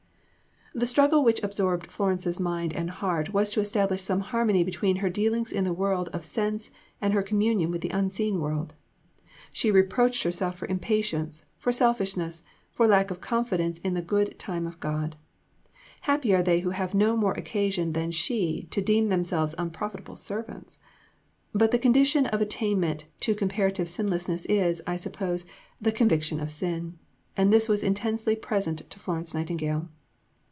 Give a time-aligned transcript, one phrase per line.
[0.73, 5.09] The struggle which absorbed Florence's mind and heart was to establish some harmony between her
[5.09, 8.73] dealings in the world of sense and her communion with the unseen world.
[9.51, 14.65] She reproached herself for impatience, for selfishness, for lack of confidence in the good time
[14.65, 15.17] of God.
[16.03, 20.79] Happy are they who have no more occasion than she to deem themselves unprofitable servants!
[21.53, 25.45] But the condition of attainment to comparative sinlessness is, I suppose,
[25.81, 26.97] the Conviction of Sin;
[27.35, 29.89] and this was intensely present to Florence Nightingale.